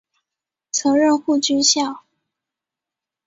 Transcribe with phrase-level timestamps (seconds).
[0.71, 2.03] 曾任护军校。